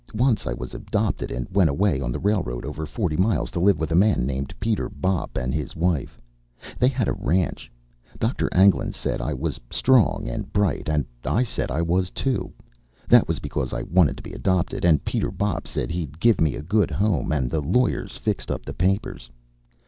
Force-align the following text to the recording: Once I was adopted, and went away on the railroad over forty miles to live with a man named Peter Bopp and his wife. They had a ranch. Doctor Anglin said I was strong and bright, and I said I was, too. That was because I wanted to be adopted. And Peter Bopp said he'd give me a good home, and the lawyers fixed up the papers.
Once 0.15 0.47
I 0.47 0.53
was 0.53 0.73
adopted, 0.73 1.29
and 1.29 1.47
went 1.53 1.69
away 1.69 2.01
on 2.01 2.11
the 2.11 2.17
railroad 2.17 2.65
over 2.65 2.87
forty 2.87 3.15
miles 3.15 3.51
to 3.51 3.59
live 3.59 3.79
with 3.79 3.91
a 3.91 3.95
man 3.95 4.25
named 4.25 4.51
Peter 4.59 4.89
Bopp 4.89 5.37
and 5.37 5.53
his 5.53 5.75
wife. 5.75 6.19
They 6.79 6.87
had 6.87 7.07
a 7.07 7.13
ranch. 7.13 7.71
Doctor 8.17 8.49
Anglin 8.51 8.93
said 8.93 9.21
I 9.21 9.35
was 9.35 9.59
strong 9.69 10.27
and 10.27 10.51
bright, 10.51 10.89
and 10.89 11.05
I 11.23 11.43
said 11.43 11.69
I 11.69 11.83
was, 11.83 12.09
too. 12.09 12.51
That 13.09 13.27
was 13.27 13.37
because 13.37 13.73
I 13.73 13.83
wanted 13.83 14.17
to 14.17 14.23
be 14.23 14.33
adopted. 14.33 14.85
And 14.85 15.05
Peter 15.05 15.29
Bopp 15.29 15.67
said 15.67 15.91
he'd 15.91 16.19
give 16.19 16.41
me 16.41 16.55
a 16.55 16.63
good 16.63 16.89
home, 16.89 17.31
and 17.31 17.47
the 17.51 17.61
lawyers 17.61 18.17
fixed 18.17 18.49
up 18.49 18.65
the 18.65 18.73
papers. 18.73 19.29